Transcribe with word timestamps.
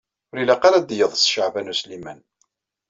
Ur 0.31 0.37
ilaq 0.41 0.63
ara 0.67 0.77
ad 0.79 0.85
d-iḍes 0.87 1.29
Caɛban 1.33 1.71
U 1.71 1.75
Sliman. 1.79 2.19